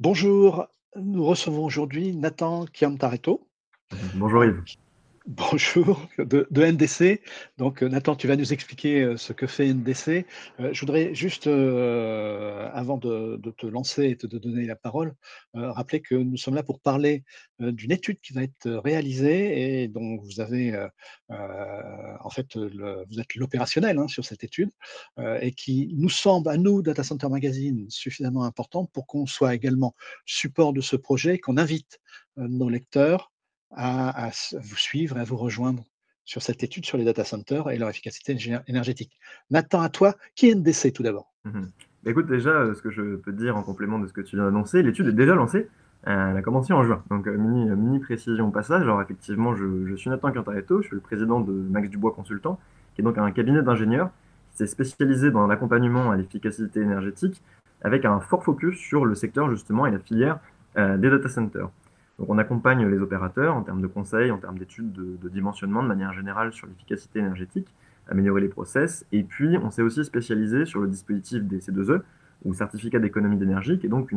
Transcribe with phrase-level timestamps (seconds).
[0.00, 3.46] Bonjour, nous recevons aujourd'hui Nathan Chiantaretto.
[4.16, 4.76] Bonjour Yves.
[5.26, 7.22] Bonjour, de, NDC.
[7.56, 10.26] Donc euh, Nathan, tu vas nous expliquer euh, ce que fait NDC.
[10.60, 15.14] Euh, je voudrais juste, avant de, te lancer et de te donner la parole,
[15.54, 17.24] rappeler que nous sommes là pour parler
[17.58, 20.76] d'une étude qui va être réalisée et dont vous avez,
[21.30, 24.70] en fait, vous êtes l'opérationnel hein, sur cette étude
[25.40, 29.94] et qui nous semble, à nous, Data Center Magazine, suffisamment importante pour qu'on soit également
[30.26, 32.00] support de ce projet, qu'on invite
[32.36, 33.33] nos lecteurs
[33.76, 35.84] à, vous suivre et à vous rejoindre
[36.24, 39.18] sur cette étude sur les data centers et leur efficacité éner- énergétique.
[39.50, 41.32] Nathan, à toi, qui est NDC tout d'abord?
[41.44, 41.70] Mhm.
[42.04, 44.20] Bah, Écoute, déjà, euh, ce que je peux te dire en complément de ce que
[44.20, 45.68] tu viens d'annoncer, l'étude est déjà lancée.
[46.06, 47.02] Euh, elle a commencé en juin.
[47.10, 48.82] Donc, euh, mini, précision au passage.
[48.82, 52.58] Alors, effectivement, je, suis Nathan Quintaretto, je suis le président de Max Dubois Consultant,
[52.94, 54.10] qui est donc un cabinet d'ingénieurs
[54.50, 57.42] qui s'est spécialisé dans l'accompagnement à l'efficacité énergétique
[57.80, 60.38] avec un fort focus sur le secteur justement et la filière
[60.76, 61.68] des data centers.
[62.18, 65.88] Donc, on accompagne les opérateurs en termes de conseils, en termes d'études de, dimensionnement de
[65.88, 67.68] manière générale sur l'efficacité énergétique
[68.08, 69.06] améliorer les process.
[69.12, 72.02] Et puis, on s'est aussi spécialisé sur le dispositif des C2E,
[72.44, 74.12] ou certificat d'économie d'énergie, qui est donc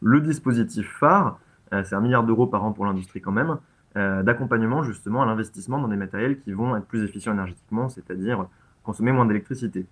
[0.00, 1.38] le dispositif phare,
[1.74, 3.58] euh, c'est un milliard d'euros par an pour l'industrie quand même,
[3.96, 8.46] euh, d'accompagnement justement à l'investissement dans des matériels qui vont être plus efficients énergétiquement, c'est-à-dire
[8.82, 9.84] consommer moins d'électricité.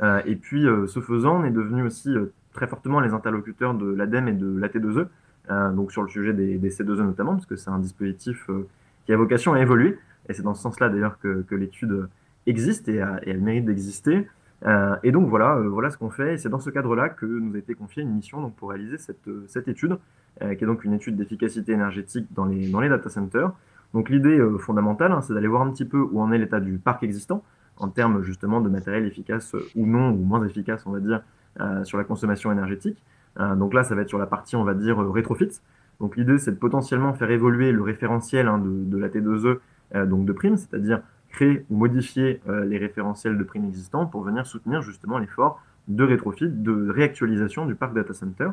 [0.00, 2.14] Euh, et puis, ce faisant, on est devenu aussi
[2.54, 5.04] très fortement les interlocuteurs de l'ADEME et de l'AT2E, euh,
[5.48, 8.66] donc sur le sujet des, des C2E notamment, parce que c'est un dispositif euh,
[9.06, 12.08] qui a vocation à évoluer, et c'est dans ce sens-là d'ailleurs que, l'étude
[12.46, 14.28] existe et, elle mérite d'exister.
[14.66, 16.34] Euh, et donc voilà, euh, voilà ce qu'on fait.
[16.34, 19.28] Et c'est dans ce cadre-là que nous a été confiée une mission pour réaliser cette,
[19.28, 19.98] euh, étude,
[20.42, 23.52] euh, qui est donc une étude d'efficacité énergétique dans les, data centers.
[23.94, 26.60] Donc l'idée euh, fondamentale, hein, c'est d'aller voir un petit peu où en est l'état
[26.60, 27.42] du parc existant,
[27.76, 31.22] en termes justement de matériel efficace euh, ou non, ou moins efficace, on va dire,
[31.60, 33.02] euh, sur la consommation énergétique.
[33.40, 35.60] Euh, donc là, ça va être sur la partie, on va dire, euh, rétrofit.
[36.00, 39.58] Donc l'idée, c'est de potentiellement faire évoluer le référentiel hein, de, la T2E,
[39.94, 44.46] euh, donc de prime, c'est-à-dire créer ou modifier les référentiels de primes existants pour venir
[44.46, 48.48] soutenir justement l'effort de rétrofit, de réactualisation du parc data center.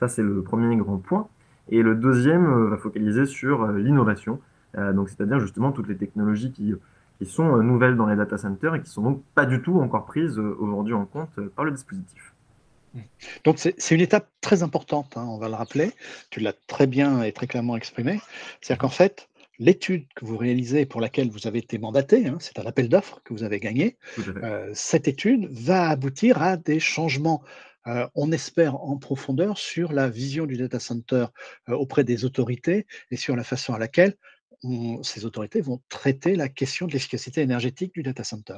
[0.00, 1.28] Ça, c'est le premier grand point.
[1.68, 4.40] Et le deuxième va focaliser sur l'innovation,
[4.74, 6.74] c'est-à-dire justement toutes les technologies qui,
[7.18, 10.04] qui sont nouvelles dans les data centers et qui sont donc pas du tout encore
[10.04, 12.34] prises aujourd'hui en compte par le dispositif.
[13.44, 15.92] Donc c'est une étape très importante, hein, on va le rappeler.
[16.30, 18.20] Tu l'as très bien et très clairement exprimé.
[18.60, 22.58] C'est-à-dire qu'en fait, l'étude que vous réalisez pour laquelle vous avez été mandaté, hein, c'est
[22.58, 23.96] un appel d'offres que vous avez gagné,
[24.42, 27.42] euh, cette étude va aboutir à des changements,
[27.86, 31.26] euh, on espère en profondeur, sur la vision du data center
[31.68, 34.14] euh, auprès des autorités et sur la façon à laquelle
[34.62, 38.56] on- ces autorités vont traiter la question de l'efficacité énergétique du data center.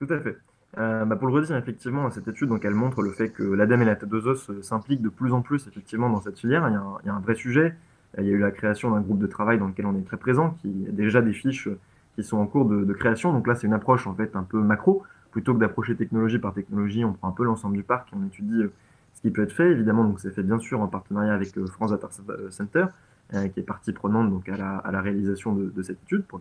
[0.00, 0.34] Tout à fait.
[0.78, 3.82] Euh, bah, pour le redire, effectivement, cette étude, donc, elle montre le fait que l'ADEME
[3.82, 6.68] et la T2E se- s'impliquent de plus en plus effectivement dans cette filière.
[6.68, 7.74] Il y a un, vrai sujet.
[8.18, 10.04] Euh, Il y a eu la création d'un groupe de travail dans lequel on est
[10.04, 11.78] très présent, qui a déjà des fiches euh,
[12.14, 13.32] qui sont en cours de, création.
[13.32, 15.02] Donc là, c'est une approche en fait un peu macro.
[15.30, 18.24] Plutôt que d'approcher technologie par technologie, on prend un peu l'ensemble du parc et on
[18.26, 18.72] étudie euh,
[19.14, 19.70] ce qui peut être fait.
[19.70, 22.08] Évidemment, donc c'est fait bien sûr en partenariat avec euh, France Data
[22.50, 22.86] Center,
[23.34, 26.40] euh, qui est partie prenante donc à la, réalisation de, cette étude pour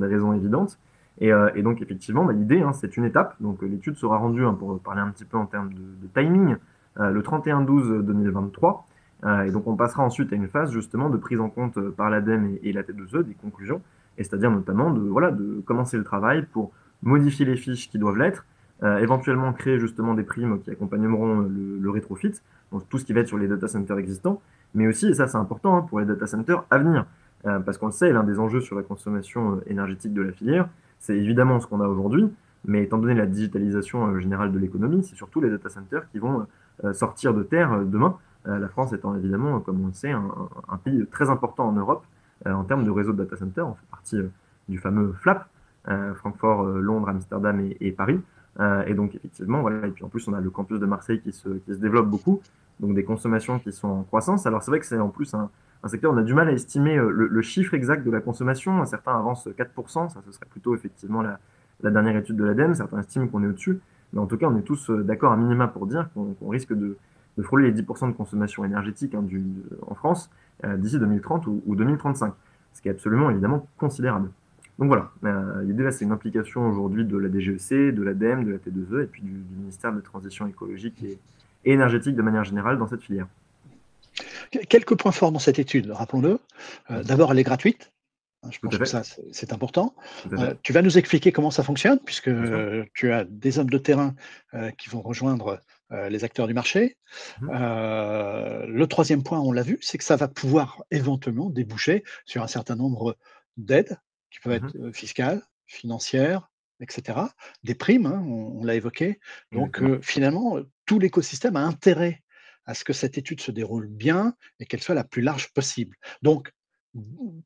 [0.00, 0.78] des raisons évidentes.
[1.20, 3.36] Et, euh, et donc, effectivement, bah, l'idée, hein, c'est une étape.
[3.40, 6.56] Donc, euh, l'étude sera rendue, hein, pour parler un petit peu en termes de, timing,
[6.98, 8.84] euh, le 31-12-2023.
[9.24, 11.90] Euh, et donc, on passera ensuite à une phase, justement, de prise en compte euh,
[11.90, 13.80] par l'ADEME et, la T2E des conclusions.
[14.18, 16.72] Et c'est-à-dire, notamment, de, voilà, de commencer le travail pour
[17.02, 18.44] modifier les fiches qui doivent l'être,
[18.82, 22.32] euh, éventuellement créer, justement, des primes qui accompagneront le, le rétrofit,
[22.72, 24.42] donc tout ce qui va être sur les data centers existants,
[24.74, 27.06] mais aussi, et ça, c'est important, hein, pour les data centers à venir.
[27.66, 30.66] Parce qu'on le sait, l'un des enjeux sur la consommation énergétique de la filière,
[31.04, 32.32] c'est évidemment ce qu'on a aujourd'hui,
[32.64, 36.18] mais étant donné la digitalisation euh, générale de l'économie, c'est surtout les data centers qui
[36.18, 36.46] vont
[36.82, 38.16] euh, sortir de terre euh, demain.
[38.46, 42.04] La France étant évidemment, comme on le sait, un, pays très important en Europe
[42.44, 43.66] en termes de réseau de data centers.
[43.66, 44.18] On fait partie
[44.68, 45.48] du fameux FLAP,
[46.16, 48.20] Francfort, Londres, Amsterdam et, Paris.
[48.86, 49.86] Et donc effectivement, voilà.
[49.86, 52.06] Et puis en plus, on a le campus de Marseille qui se, qui se développe
[52.06, 52.42] beaucoup,
[52.80, 54.44] donc des consommations qui sont en croissance.
[54.44, 55.48] Alors c'est vrai que c'est en plus un,
[55.84, 58.84] un secteur, on a du mal à estimer euh, le, chiffre exact de la consommation.
[58.86, 61.38] Certains avancent 4%, ça ce serait plutôt effectivement la,
[61.90, 62.74] dernière étude de l'ADEME.
[62.74, 63.80] Certains estiment qu'on est au-dessus.
[64.12, 66.72] Mais en tout cas, on est tous euh, d'accord à minima pour dire qu'on risque
[66.72, 66.96] de,
[67.42, 69.44] frôler les 10% de consommation énergétique hein, du,
[69.86, 70.30] en France
[70.64, 72.32] euh, d'ici 2030 ou, ou 2035,
[72.72, 74.30] ce qui est absolument évidemment considérable.
[74.78, 78.52] Donc voilà, euh, l'idée là, c'est une implication aujourd'hui de la DGEC, de l'ADEME, de
[78.52, 81.18] la T2E et puis du, ministère de Transition écologique et
[81.64, 83.26] énergétique de manière générale dans cette filière.
[84.68, 86.40] Quelques points forts dans cette étude, rappelons-le.
[86.90, 87.92] Euh, D'abord, elle est gratuite.
[88.44, 89.02] Hein, Je pense que ça,
[89.32, 89.94] c'est important.
[90.32, 93.78] Euh, tu vas nous expliquer comment ça fonctionne, puisque euh, tu as des hommes de
[93.78, 94.14] terrain
[94.54, 95.60] euh, qui vont rejoindre
[96.08, 96.96] les acteurs du marché.
[97.40, 97.50] Mmh.
[97.52, 102.48] le troisième point, on l'a vu, c'est que ça va pouvoir éventuellement déboucher sur un
[102.48, 103.16] certain nombre
[103.56, 103.96] d'aides
[104.32, 106.50] qui peuvent Mmh être fiscales, financières,
[106.80, 107.20] etc.
[107.62, 109.20] Des primes, hein, on, on l'a évoqué.
[109.52, 112.23] Donc finalement, tout l'écosystème a intérêt
[112.66, 115.96] à ce que cette étude se déroule bien et qu'elle soit la plus large possible.
[116.22, 116.52] Donc,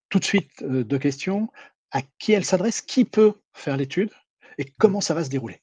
[0.08, 1.48] tout de suite, deux questions.
[1.90, 4.10] À qui elle s'adresse Qui peut faire l'étude
[4.58, 4.74] Et Mmh.
[4.78, 5.60] comment ça va se dérouler?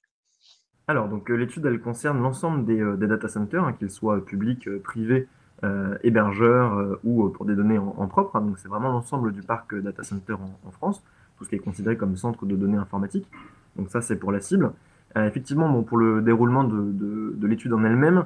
[0.88, 5.28] Alors, donc l'étude, elle concerne l'ensemble des, des data centers, hein, qu'ils soient publics, privés,
[5.64, 8.36] euh, hébergeurs ou pour des données en, en propre.
[8.36, 11.04] Hein, donc, c'est vraiment l'ensemble du parc data center en, en, France,
[11.38, 13.28] tout ce qui est considéré comme centre de données informatiques.
[13.76, 14.72] Donc, ça, c'est pour la cible.
[15.18, 18.24] Euh, effectivement, bon, pour le déroulement de, de, de l'étude en elle-même, euh,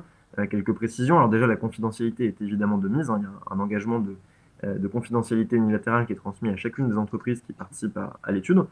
[0.49, 1.17] quelques précisions.
[1.17, 3.09] Alors, déjà, la confidentialité est évidemment de mise.
[3.09, 4.15] Hein, il y a un, engagement de,
[4.63, 8.63] de, confidentialité unilatérale qui est transmis à chacune des entreprises qui participent à, l'étude,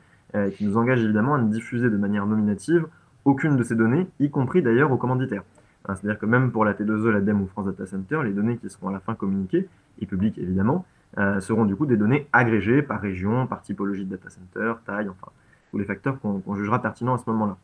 [0.56, 2.86] qui nous engage évidemment à ne diffuser de manière nominative
[3.28, 5.44] aucune de ces données, y compris d'ailleurs aux commanditaires.
[5.86, 8.70] Hein, c'est-à-dire que même pour la T2E, l'ADEME ou France Data Center, les données qui
[8.70, 9.68] seront à la fin communiquées,
[10.00, 10.86] et publiques évidemment,
[11.18, 15.10] euh, seront du coup des données agrégées par région, par typologie de data center, taille,
[15.10, 15.32] enfin,
[15.72, 17.58] tous les facteurs qu'on qu jugera pertinents à ce moment-là.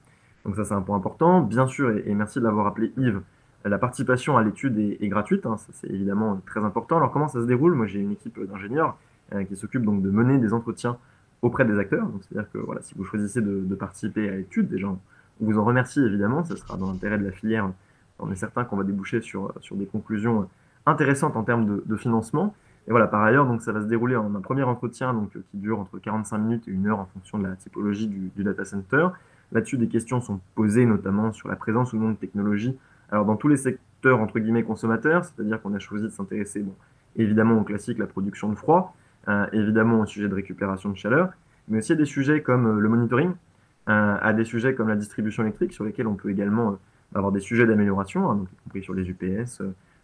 [0.45, 1.41] Donc ça, c'est un point important.
[1.41, 3.21] Bien sûr, et merci de l'avoir appelé Yves,
[3.65, 6.97] la participation à l'étude est, gratuite, hein, ça c'est évidemment très important.
[6.97, 7.75] Alors comment ça se déroule?
[7.75, 8.97] Moi j'ai une équipe d'ingénieurs
[9.33, 10.97] euh, qui s'occupe donc de mener des entretiens
[11.41, 12.07] auprès des acteurs.
[12.21, 14.99] C'est-à-dire que voilà, si vous choisissez de, participer à l'étude, déjà on
[15.39, 17.69] vous en remercie évidemment, ce sera dans l'intérêt de la filière
[18.19, 20.47] on est certain qu'on va déboucher sur, sur des conclusions
[20.85, 22.55] intéressantes en termes de, financement.
[22.87, 25.57] Et voilà, par ailleurs, donc ça va se dérouler en un premier entretien donc, qui
[25.57, 28.65] dure entre 45 minutes et une heure en fonction de la typologie du, du data
[28.65, 29.07] center.
[29.51, 32.77] Là-dessus, des questions sont posées notamment sur la présence ou non de technologie.
[33.13, 36.73] Alors, dans tous les secteurs entre guillemets consommateurs, c'est-à-dire qu'on a choisi de s'intéresser bon,
[37.15, 38.95] évidemment au classique, la production de froid,
[39.27, 41.29] euh, évidemment au sujet de récupération de chaleur,
[41.67, 43.33] mais aussi à des sujets comme euh, le monitoring,
[43.87, 46.79] euh, à des sujets comme la distribution électrique, sur lesquels on peut également
[47.13, 49.61] avoir des sujets d'amélioration, hein, y compris sur les UPS,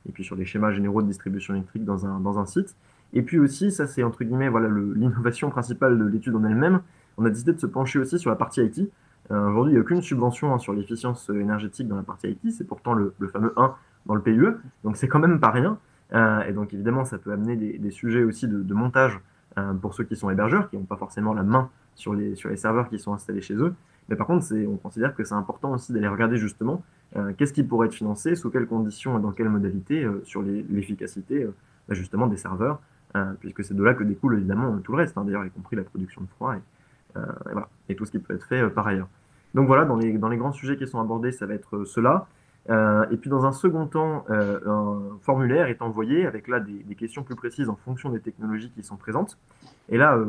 [0.08, 2.76] et puis sur les schémas généraux de distribution électrique dans un, dans un site.
[3.14, 6.82] Et puis aussi, ça c'est entre guillemets voilà l'innovation principale de l'étude en elle-même,
[7.18, 8.92] on a décidé de se pencher aussi sur la partie IT.
[9.32, 12.52] Euh, Aujourd'hui, il n'y a aucune subvention hein, sur l'efficience énergétique dans la partie IT,
[12.52, 15.78] c'est pourtant le, fameux 1 dans le PUE, donc c'est quand même pas rien.
[16.14, 19.20] Euh, et donc évidemment, ça peut amener des, sujets aussi de, montage
[19.58, 22.90] euh, pour ceux qui sont hébergeurs, qui n'ont pas forcément la main sur les, serveurs
[22.90, 23.74] qui sont installés chez eux.
[24.08, 26.82] Mais par contre, on considère que c'est important aussi d'aller regarder justement
[27.16, 30.42] euh, qu'est-ce qui pourrait être financé, sous quelles conditions et dans quelles modalités euh, sur
[30.44, 31.54] l'efficacité euh,
[31.90, 32.80] justement des serveurs,
[33.40, 35.82] puisque c'est de là que découle évidemment tout le reste, hein, d'ailleurs y compris la
[35.82, 36.54] production de froid
[37.16, 39.08] et, voilà, et tout ce qui peut être fait par ailleurs.
[39.56, 42.28] Donc voilà, dans les, dans les grands sujets qui sont abordés, ça va être cela.
[42.70, 47.36] et puis dans un second temps, un formulaire est envoyé avec là des, questions plus
[47.36, 49.38] précises en fonction des technologies qui sont présentes.
[49.90, 50.20] Et là,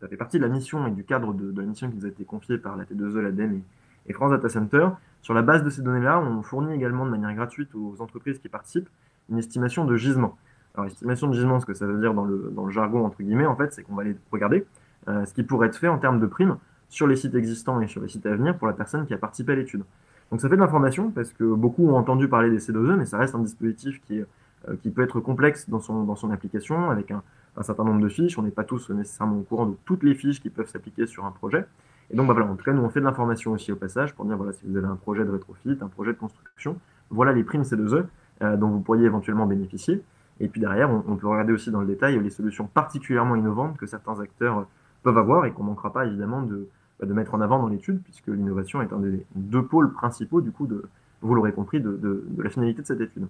[0.00, 2.06] ça fait partie de la mission et du cadre de, de, la mission qui nous
[2.06, 3.62] a été confiée par la T2E, l'ADEME et,
[4.08, 4.88] et France Data Center.
[5.22, 8.48] Sur la base de ces données-là, on fournit également de manière gratuite aux entreprises qui
[8.48, 8.88] participent
[9.30, 10.36] une estimation de gisement.
[10.74, 13.22] Alors, estimation de gisement, ce que ça veut dire dans le, dans le jargon, entre
[13.22, 14.66] guillemets, en fait, c'est qu'on va aller regarder
[15.08, 16.56] euh, ce qui pourrait être fait en termes de primes
[16.88, 19.18] sur les sites existants et sur les sites à venir pour la personne qui a
[19.18, 19.82] participé à l'étude.
[20.30, 23.18] Donc ça fait de l'information parce que beaucoup ont entendu parler des C2E, mais ça
[23.18, 27.10] reste un dispositif qui, euh, qui peut être complexe dans son, dans son application avec
[27.10, 27.22] un,
[27.56, 28.38] un certain nombre de fiches.
[28.38, 31.24] On n'est pas tous nécessairement au courant de toutes les fiches qui peuvent s'appliquer sur
[31.24, 31.66] un projet.
[32.10, 34.14] Et donc, bah, voilà, en tout cas, nous, on fait de l'information aussi au passage
[34.14, 36.78] pour dire, voilà, si vous avez un projet de rétrofit, un projet de construction,
[37.10, 38.04] voilà les primes C2E
[38.42, 40.02] euh, dont vous pourriez éventuellement bénéficier.
[40.40, 43.86] Et puis derrière, on, peut regarder aussi dans le détail les solutions particulièrement innovantes que
[43.86, 44.66] certains acteurs
[45.02, 46.68] peuvent avoir et qu'on manquera pas évidemment de,
[47.00, 50.40] bah, de, mettre en avant dans l'étude, puisque l'innovation est un des deux pôles principaux,
[50.40, 50.84] du coup, de,
[51.20, 53.26] vous l'aurez compris, de, de, la finalité de cette étude.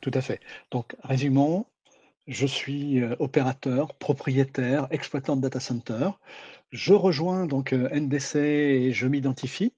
[0.00, 0.40] Tout à fait.
[0.70, 1.66] Donc, résumons,
[2.26, 6.10] je suis euh, opérateur, propriétaire, exploitant de data center.
[6.70, 9.72] Je rejoins donc NDC et je m'identifie.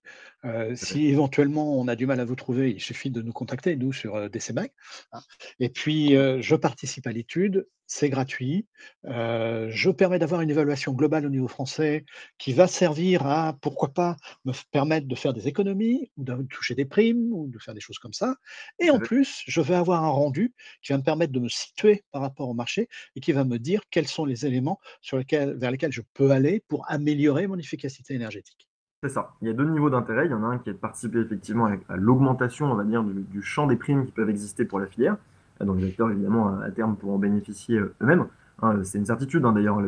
[0.45, 3.77] Euh, si éventuellement on a du mal à vous trouver, il suffit de nous contacter,
[3.77, 4.71] nous, sur euh, DCMAG.
[5.13, 5.21] Hein.
[5.61, 8.67] Et puis, euh, je participe à l'étude, c'est gratuit.
[9.05, 12.05] Euh, je permets d'avoir une évaluation globale au niveau français
[12.39, 16.75] qui va servir à, pourquoi pas, me permettre de faire des économies, ou de toucher
[16.75, 18.37] des primes, ou de faire des choses comme ça.
[18.79, 22.03] Et en plus, je vais avoir un rendu qui va me permettre de me situer
[22.13, 25.55] par rapport au marché et qui va me dire quels sont les éléments sur lesquels,
[25.59, 28.72] vers lesquels je peux aller pour améliorer mon efficacité énergétique.
[29.05, 29.33] C'est ça.
[29.43, 30.27] Il y a deux niveaux d'intérêt.
[30.27, 33.03] Il y en a un qui est de participer effectivement à l'augmentation, on va dire,
[33.03, 35.17] du, champ des primes qui peuvent exister pour la filière.
[35.61, 38.27] Donc les acteurs, évidemment, à terme, pourront bénéficier eux-mêmes.
[38.63, 39.81] Hein, c'est une certitude, hein, d'ailleurs.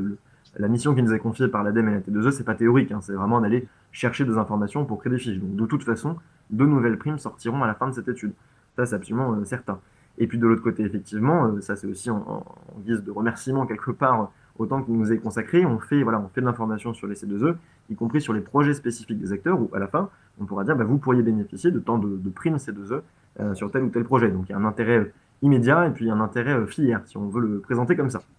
[0.56, 2.90] La mission qui nous est confiée par l'ADEME et la T2E, c'est pas théorique.
[2.90, 5.38] Hein, c'est vraiment d'aller chercher des informations pour créer des fiches.
[5.38, 6.16] Donc de toute façon,
[6.50, 8.33] de nouvelles primes sortiront à la fin de cette étude.
[8.76, 9.78] Ça, c'est absolument euh, certain.
[10.18, 13.66] Et puis de l'autre côté, effectivement, euh, ça c'est aussi en, en, guise de remerciement
[13.66, 16.94] quelque part au temps qui nous est consacré, on fait, voilà, on fait de l'information
[16.94, 17.56] sur les C2E,
[17.90, 20.76] y compris sur les projets spécifiques des acteurs, où à la fin, on pourra dire,
[20.76, 23.00] bah, vous pourriez bénéficier de tant de, primes C2E
[23.40, 24.30] euh, sur tel ou tel projet.
[24.30, 27.40] Donc il y a un intérêt immédiat et puis un intérêt filière, si on veut
[27.40, 28.23] le présenter comme ça.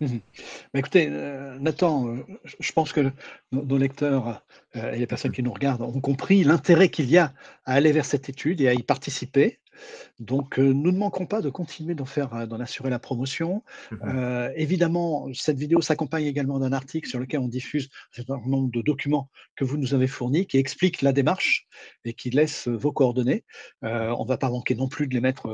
[0.00, 0.16] Mmh
[0.72, 1.10] écoutez,
[1.60, 2.16] Nathan,
[2.58, 3.10] je pense que
[3.52, 4.42] nos, lecteurs
[4.74, 7.34] et les personnes qui nous regardent ont compris l'intérêt qu'il y a
[7.66, 9.58] à aller vers cette étude et à y participer.
[10.18, 13.62] Donc, nous ne manquerons pas de continuer d'en faire, d'en assurer la promotion.
[13.90, 18.70] Mmh évidemment, cette vidéo s'accompagne également d'un article sur lequel on diffuse un certain nombre
[18.70, 21.66] de documents que vous nous avez fournis, qui expliquent la démarche
[22.04, 23.44] et qui laissent vos coordonnées.
[23.82, 25.46] on ne va pas manquer non plus de les mettre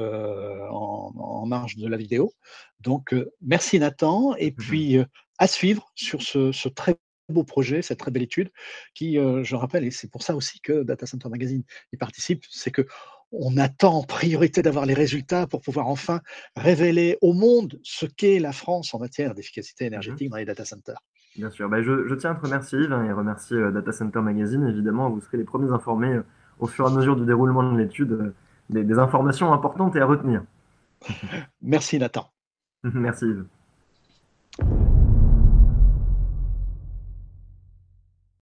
[0.71, 2.33] en, marge de la vidéo.
[2.81, 4.35] Donc, merci Nathan.
[4.37, 4.99] Et mmh puis,
[5.39, 6.97] à suivre sur ce, ce très
[7.29, 8.51] beau projet, cette très belle étude,
[8.95, 12.71] qui, je rappelle, et c'est pour ça aussi que Data Center Magazine y participe, c'est
[12.71, 12.87] que
[13.33, 16.21] on attend en priorité d'avoir les résultats pour pouvoir enfin
[16.57, 21.01] révéler au monde ce qu'est la France en matière d'efficacité énergétique dans les data centers.
[21.37, 24.21] Bien sûr, bah, je, tiens à te remercier Yves hein, et remercier euh, Data Center
[24.21, 24.67] Magazine.
[24.67, 26.23] Évidemment, vous serez les premiers informés euh,
[26.59, 28.35] au fur et à mesure du déroulement de l'étude euh,
[28.71, 30.43] des, des informations importantes et à retenir.
[31.61, 32.31] Merci Nathan.
[32.85, 33.47] Merci Yves.